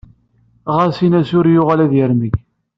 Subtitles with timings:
[0.75, 2.33] Ɣas in-as ur yuɣal ad yermeg.